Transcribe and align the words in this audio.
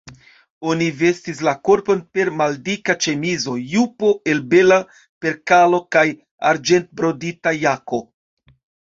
Oni 0.69 0.85
vestis 0.99 1.41
la 1.47 1.51
korpon 1.67 1.99
per 2.17 2.31
maldika 2.39 2.95
ĉemizo, 3.05 3.53
jupo 3.73 4.09
el 4.33 4.41
bela 4.55 4.79
perkalo 5.27 5.81
kaj 5.97 6.05
arĝentbrodita 6.53 7.55
jako. 7.67 8.01